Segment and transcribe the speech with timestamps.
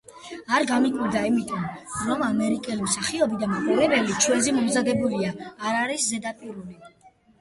[0.59, 1.67] არ გამიკვირდა იმიტომ,
[2.07, 6.81] რომ ამერიკელი მსახიობი და მაყურებელი ჩვენზე მომზადებულია, არ არის ზედაპირული.